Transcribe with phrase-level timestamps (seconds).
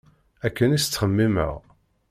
[0.45, 1.53] Akken i s-ttxemmimeɣ.